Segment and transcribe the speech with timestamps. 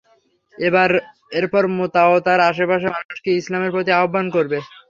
[1.31, 4.57] এরপর মুতা ও তার আশেপাশের মানুষকে ইসলামের প্রতি আহবান করবে।